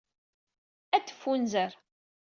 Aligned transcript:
Ad 0.95 1.03
teffunzer. 1.05 1.71